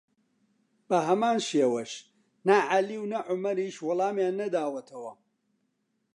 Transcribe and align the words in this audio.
بەهەمان 0.87 1.37
شێوەش 1.49 1.91
نە 2.47 2.57
عەلی 2.71 2.97
و 3.01 3.09
نە 3.13 3.19
عومەریش 3.29 3.75
وەڵامیان 3.87 4.35
نەداوەتەوە 4.41 5.13